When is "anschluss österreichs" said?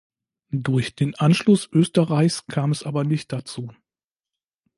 1.13-2.47